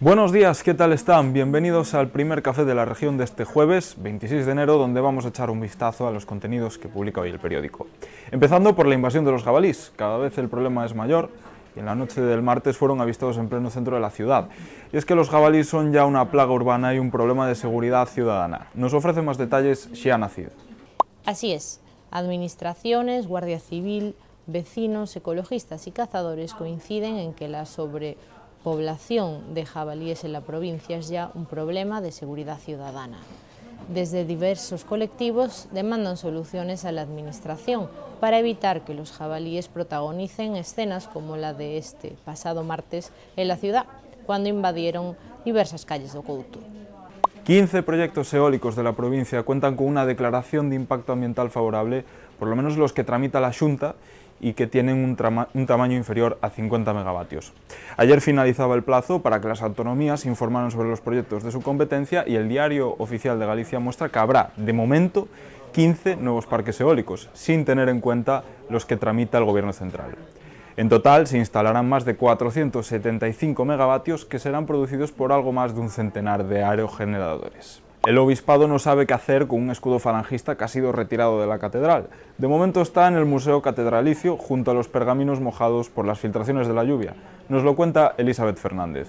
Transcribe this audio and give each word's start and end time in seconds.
Buenos 0.00 0.30
días, 0.30 0.62
¿qué 0.62 0.74
tal 0.74 0.92
están? 0.92 1.32
Bienvenidos 1.32 1.92
al 1.92 2.10
primer 2.10 2.40
café 2.40 2.64
de 2.64 2.72
la 2.72 2.84
región 2.84 3.18
de 3.18 3.24
este 3.24 3.44
jueves, 3.44 3.96
26 3.98 4.46
de 4.46 4.52
enero, 4.52 4.78
donde 4.78 5.00
vamos 5.00 5.24
a 5.24 5.30
echar 5.30 5.50
un 5.50 5.58
vistazo 5.58 6.06
a 6.06 6.12
los 6.12 6.24
contenidos 6.24 6.78
que 6.78 6.86
publica 6.86 7.20
hoy 7.20 7.30
el 7.30 7.40
periódico. 7.40 7.88
Empezando 8.30 8.76
por 8.76 8.86
la 8.86 8.94
invasión 8.94 9.24
de 9.24 9.32
los 9.32 9.42
jabalís. 9.42 9.90
Cada 9.96 10.16
vez 10.18 10.38
el 10.38 10.48
problema 10.48 10.86
es 10.86 10.94
mayor 10.94 11.30
y 11.74 11.80
en 11.80 11.86
la 11.86 11.96
noche 11.96 12.20
del 12.20 12.42
martes 12.42 12.76
fueron 12.76 13.00
avistados 13.00 13.38
en 13.38 13.48
pleno 13.48 13.70
centro 13.70 13.96
de 13.96 14.00
la 14.00 14.10
ciudad. 14.10 14.50
Y 14.92 14.98
es 14.98 15.04
que 15.04 15.16
los 15.16 15.30
jabalís 15.30 15.68
son 15.68 15.92
ya 15.92 16.06
una 16.06 16.30
plaga 16.30 16.52
urbana 16.52 16.94
y 16.94 17.00
un 17.00 17.10
problema 17.10 17.48
de 17.48 17.56
seguridad 17.56 18.06
ciudadana. 18.06 18.68
Nos 18.74 18.94
ofrece 18.94 19.20
más 19.20 19.36
detalles 19.36 19.88
Xiana 19.94 20.28
Cid. 20.28 20.46
Así 21.24 21.52
es. 21.52 21.80
Administraciones, 22.12 23.26
Guardia 23.26 23.58
Civil, 23.58 24.14
vecinos, 24.46 25.16
ecologistas 25.16 25.88
y 25.88 25.90
cazadores 25.90 26.54
coinciden 26.54 27.16
en 27.16 27.34
que 27.34 27.48
la 27.48 27.66
sobre 27.66 28.16
población 28.62 29.54
de 29.54 29.64
jabalíes 29.64 30.24
en 30.24 30.32
la 30.32 30.40
provincia 30.40 30.96
es 30.96 31.08
ya 31.08 31.30
un 31.34 31.46
problema 31.46 32.00
de 32.00 32.12
seguridad 32.12 32.58
ciudadana. 32.58 33.18
Desde 33.88 34.24
diversos 34.24 34.84
colectivos 34.84 35.68
demandan 35.72 36.16
soluciones 36.16 36.84
a 36.84 36.92
la 36.92 37.02
Administración 37.02 37.88
para 38.20 38.38
evitar 38.38 38.84
que 38.84 38.94
los 38.94 39.12
jabalíes 39.12 39.68
protagonicen 39.68 40.56
escenas 40.56 41.08
como 41.08 41.36
la 41.36 41.54
de 41.54 41.78
este 41.78 42.16
pasado 42.24 42.64
martes 42.64 43.12
en 43.36 43.48
la 43.48 43.56
ciudad, 43.56 43.86
cuando 44.26 44.50
invadieron 44.50 45.16
diversas 45.44 45.86
calles 45.86 46.12
de 46.12 46.20
Couto. 46.20 46.58
15 47.44 47.82
proyectos 47.82 48.34
eólicos 48.34 48.76
de 48.76 48.82
la 48.82 48.92
provincia 48.92 49.42
cuentan 49.42 49.74
con 49.74 49.86
una 49.86 50.04
declaración 50.04 50.68
de 50.68 50.76
impacto 50.76 51.14
ambiental 51.14 51.48
favorable, 51.48 52.04
por 52.38 52.48
lo 52.48 52.56
menos 52.56 52.76
los 52.76 52.92
que 52.92 53.04
tramita 53.04 53.40
la 53.40 53.54
Junta, 53.54 53.94
y 54.40 54.52
que 54.52 54.66
tienen 54.66 55.04
un, 55.04 55.66
tamaño 55.66 55.96
inferior 55.96 56.38
a 56.42 56.50
50 56.50 56.92
megavatios. 56.94 57.52
Ayer 57.96 58.20
finalizaba 58.20 58.74
el 58.74 58.82
plazo 58.82 59.20
para 59.22 59.40
que 59.40 59.48
las 59.48 59.62
autonomías 59.62 60.26
informaran 60.26 60.70
sobre 60.70 60.88
los 60.88 61.00
proyectos 61.00 61.42
de 61.42 61.50
su 61.50 61.62
competencia 61.62 62.24
y 62.26 62.36
el 62.36 62.48
diario 62.48 62.94
oficial 62.98 63.38
de 63.38 63.46
Galicia 63.46 63.78
muestra 63.80 64.08
que 64.08 64.18
habrá, 64.18 64.52
de 64.56 64.72
momento, 64.72 65.28
15 65.72 66.16
nuevos 66.16 66.46
parques 66.46 66.80
eólicos, 66.80 67.28
sin 67.32 67.64
tener 67.64 67.88
en 67.88 68.00
cuenta 68.00 68.44
los 68.70 68.86
que 68.86 68.96
tramita 68.96 69.38
el 69.38 69.44
Gobierno 69.44 69.72
central. 69.72 70.16
En 70.76 70.88
total 70.88 71.26
se 71.26 71.38
instalarán 71.38 71.88
más 71.88 72.04
de 72.04 72.14
475 72.14 73.64
megavatios 73.64 74.24
que 74.24 74.38
serán 74.38 74.64
producidos 74.64 75.10
por 75.10 75.32
algo 75.32 75.52
más 75.52 75.74
de 75.74 75.80
un 75.80 75.90
centenar 75.90 76.46
de 76.46 76.62
aerogeneradores. 76.62 77.82
El 78.06 78.16
obispado 78.16 78.68
no 78.68 78.78
sabe 78.78 79.06
qué 79.06 79.14
hacer 79.14 79.48
con 79.48 79.60
un 79.60 79.70
escudo 79.70 79.98
falangista 79.98 80.56
que 80.56 80.64
ha 80.64 80.68
sido 80.68 80.92
retirado 80.92 81.40
de 81.40 81.46
la 81.46 81.58
catedral. 81.58 82.08
De 82.38 82.48
momento 82.48 82.80
está 82.80 83.08
en 83.08 83.16
el 83.16 83.24
Museo 83.24 83.60
Catedralicio 83.60 84.36
junto 84.36 84.70
a 84.70 84.74
los 84.74 84.88
pergaminos 84.88 85.40
mojados 85.40 85.90
por 85.90 86.06
las 86.06 86.20
filtraciones 86.20 86.68
de 86.68 86.74
la 86.74 86.84
lluvia. 86.84 87.14
Nos 87.48 87.64
lo 87.64 87.76
cuenta 87.76 88.14
Elizabeth 88.16 88.56
Fernández. 88.56 89.08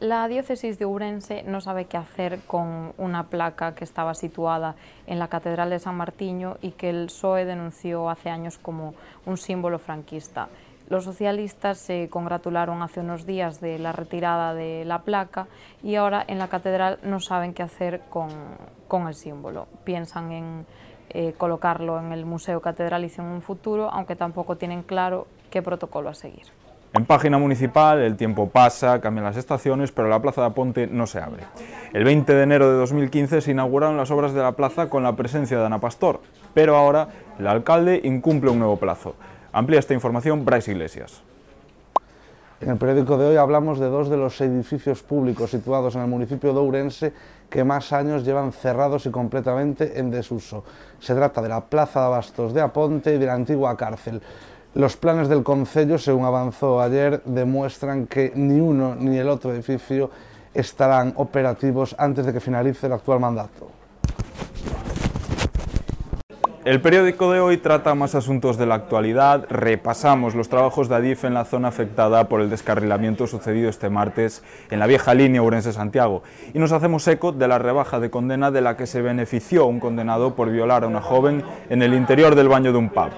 La 0.00 0.28
diócesis 0.28 0.78
de 0.78 0.84
Ourense 0.84 1.42
no 1.44 1.60
sabe 1.60 1.86
qué 1.86 1.96
hacer 1.96 2.40
con 2.46 2.92
una 2.98 3.24
placa 3.24 3.74
que 3.74 3.84
estaba 3.84 4.14
situada 4.14 4.74
en 5.06 5.18
la 5.18 5.28
Catedral 5.28 5.70
de 5.70 5.78
San 5.78 5.96
Martiño 5.96 6.56
y 6.62 6.72
que 6.72 6.90
el 6.90 7.06
PSOE 7.06 7.44
denunció 7.44 8.10
hace 8.10 8.30
años 8.30 8.58
como 8.58 8.94
un 9.26 9.36
símbolo 9.36 9.78
franquista. 9.78 10.48
Los 10.88 11.04
socialistas 11.04 11.78
se 11.78 12.08
congratularon 12.10 12.82
hace 12.82 13.00
unos 13.00 13.24
días 13.24 13.60
de 13.60 13.78
la 13.78 13.92
retirada 13.92 14.52
de 14.52 14.84
la 14.84 15.00
placa 15.02 15.46
y 15.82 15.94
ahora 15.94 16.22
en 16.26 16.38
la 16.38 16.48
catedral 16.48 16.98
no 17.02 17.20
saben 17.20 17.54
qué 17.54 17.62
hacer 17.62 18.02
con, 18.10 18.28
con 18.86 19.08
el 19.08 19.14
símbolo. 19.14 19.66
Piensan 19.84 20.32
en 20.32 20.66
eh, 21.10 21.34
colocarlo 21.38 21.98
en 21.98 22.12
el 22.12 22.26
Museo 22.26 22.60
Catedralicio 22.60 23.22
en 23.22 23.30
un 23.30 23.40
futuro, 23.40 23.88
aunque 23.90 24.16
tampoco 24.16 24.56
tienen 24.56 24.82
claro 24.82 25.26
qué 25.50 25.62
protocolo 25.62 26.10
a 26.10 26.14
seguir. 26.14 26.44
En 26.92 27.06
página 27.06 27.38
municipal 27.38 28.00
el 28.00 28.16
tiempo 28.16 28.48
pasa, 28.50 29.00
cambian 29.00 29.24
las 29.24 29.36
estaciones, 29.36 29.90
pero 29.90 30.08
la 30.08 30.22
Plaza 30.22 30.42
de 30.42 30.46
Aponte 30.48 30.86
no 30.86 31.06
se 31.06 31.18
abre. 31.18 31.42
El 31.92 32.04
20 32.04 32.34
de 32.34 32.42
enero 32.42 32.70
de 32.70 32.76
2015 32.78 33.40
se 33.40 33.50
inauguraron 33.50 33.96
las 33.96 34.12
obras 34.12 34.32
de 34.32 34.42
la 34.42 34.52
plaza 34.52 34.88
con 34.88 35.02
la 35.02 35.16
presencia 35.16 35.58
de 35.58 35.66
Ana 35.66 35.80
Pastor, 35.80 36.20
pero 36.52 36.76
ahora 36.76 37.08
el 37.38 37.48
alcalde 37.48 38.00
incumple 38.04 38.50
un 38.50 38.60
nuevo 38.60 38.76
plazo. 38.76 39.16
Amplía 39.54 39.78
esta 39.78 39.94
información 39.94 40.44
Bryce 40.44 40.72
Iglesias. 40.72 41.22
En 42.60 42.70
el 42.70 42.76
periódico 42.76 43.16
de 43.16 43.26
hoy 43.26 43.36
hablamos 43.36 43.78
de 43.78 43.86
dos 43.86 44.10
de 44.10 44.16
los 44.16 44.40
edificios 44.40 45.04
públicos 45.04 45.52
situados 45.52 45.94
en 45.94 46.00
el 46.00 46.08
municipio 46.08 46.52
de 46.52 46.58
Ourense 46.58 47.12
que 47.48 47.62
más 47.62 47.92
años 47.92 48.24
llevan 48.24 48.50
cerrados 48.50 49.06
y 49.06 49.10
completamente 49.10 50.00
en 50.00 50.10
desuso. 50.10 50.64
Se 50.98 51.14
trata 51.14 51.40
de 51.40 51.50
la 51.50 51.60
Plaza 51.60 52.00
de 52.00 52.06
Abastos 52.06 52.52
de 52.52 52.62
Aponte 52.62 53.14
y 53.14 53.18
de 53.18 53.26
la 53.26 53.34
antigua 53.34 53.76
cárcel. 53.76 54.20
Los 54.74 54.96
planes 54.96 55.28
del 55.28 55.44
Concello, 55.44 55.98
según 55.98 56.24
avanzó 56.24 56.80
ayer, 56.80 57.22
demuestran 57.24 58.08
que 58.08 58.32
ni 58.34 58.58
uno 58.58 58.96
ni 58.96 59.18
el 59.18 59.28
otro 59.28 59.52
edificio 59.52 60.10
estarán 60.52 61.12
operativos 61.14 61.94
antes 61.96 62.26
de 62.26 62.32
que 62.32 62.40
finalice 62.40 62.88
el 62.88 62.94
actual 62.94 63.20
mandato. 63.20 63.83
El 66.64 66.80
periódico 66.80 67.30
de 67.30 67.40
hoy 67.40 67.58
trata 67.58 67.94
más 67.94 68.14
asuntos 68.14 68.56
de 68.56 68.64
la 68.64 68.76
actualidad, 68.76 69.44
repasamos 69.50 70.34
los 70.34 70.48
trabajos 70.48 70.88
de 70.88 70.94
Adif 70.94 71.24
en 71.24 71.34
la 71.34 71.44
zona 71.44 71.68
afectada 71.68 72.26
por 72.26 72.40
el 72.40 72.48
descarrilamiento 72.48 73.26
sucedido 73.26 73.68
este 73.68 73.90
martes 73.90 74.42
en 74.70 74.78
la 74.78 74.86
vieja 74.86 75.12
línea 75.12 75.42
Ourense-Santiago 75.42 76.22
y 76.54 76.58
nos 76.58 76.72
hacemos 76.72 77.06
eco 77.06 77.32
de 77.32 77.48
la 77.48 77.58
rebaja 77.58 78.00
de 78.00 78.08
condena 78.08 78.50
de 78.50 78.62
la 78.62 78.78
que 78.78 78.86
se 78.86 79.02
benefició 79.02 79.66
un 79.66 79.78
condenado 79.78 80.36
por 80.36 80.50
violar 80.50 80.84
a 80.84 80.86
una 80.86 81.02
joven 81.02 81.44
en 81.68 81.82
el 81.82 81.92
interior 81.92 82.34
del 82.34 82.48
baño 82.48 82.72
de 82.72 82.78
un 82.78 82.88
pub. 82.88 83.10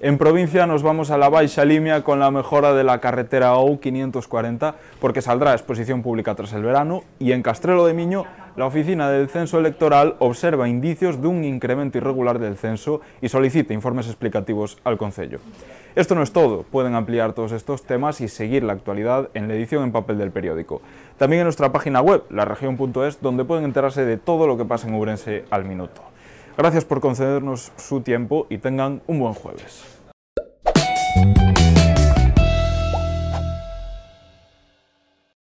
En 0.00 0.16
provincia 0.16 0.64
nos 0.68 0.84
vamos 0.84 1.10
a 1.10 1.18
la 1.18 1.28
Baixa 1.28 1.64
Limia 1.64 2.04
con 2.04 2.20
la 2.20 2.30
mejora 2.30 2.72
de 2.72 2.84
la 2.84 3.00
carretera 3.00 3.54
OU 3.54 3.80
540 3.80 4.76
porque 5.00 5.22
saldrá 5.22 5.50
a 5.50 5.54
exposición 5.54 6.02
pública 6.02 6.36
tras 6.36 6.52
el 6.52 6.62
verano 6.62 7.02
y 7.18 7.32
en 7.32 7.42
Castrelo 7.42 7.84
de 7.84 7.94
Miño 7.94 8.24
la 8.54 8.66
oficina 8.66 9.10
del 9.10 9.28
censo 9.28 9.58
electoral 9.58 10.14
observa 10.20 10.68
indicios 10.68 11.20
de 11.20 11.26
un 11.26 11.42
incremento 11.42 11.98
irregular 11.98 12.38
del 12.38 12.56
censo 12.56 13.00
y 13.20 13.28
solicita 13.28 13.74
informes 13.74 14.06
explicativos 14.06 14.78
al 14.84 14.98
Concello. 14.98 15.40
Esto 15.96 16.14
no 16.14 16.22
es 16.22 16.30
todo, 16.30 16.62
pueden 16.62 16.94
ampliar 16.94 17.32
todos 17.32 17.50
estos 17.50 17.82
temas 17.82 18.20
y 18.20 18.28
seguir 18.28 18.62
la 18.62 18.74
actualidad 18.74 19.30
en 19.34 19.48
la 19.48 19.54
edición 19.54 19.82
en 19.82 19.90
papel 19.90 20.16
del 20.16 20.30
periódico. 20.30 20.80
También 21.16 21.40
en 21.40 21.46
nuestra 21.46 21.72
página 21.72 22.00
web, 22.00 22.22
laregion.es, 22.30 23.20
donde 23.20 23.44
pueden 23.44 23.64
enterarse 23.64 24.04
de 24.04 24.16
todo 24.16 24.46
lo 24.46 24.56
que 24.56 24.64
pasa 24.64 24.86
en 24.86 24.94
Urense 24.94 25.44
al 25.50 25.64
minuto. 25.64 26.02
Gracias 26.58 26.84
por 26.84 27.00
concedernos 27.00 27.70
su 27.76 28.00
tiempo 28.00 28.48
y 28.50 28.58
tengan 28.58 29.00
un 29.06 29.20
buen 29.20 29.32
jueves. 29.32 29.84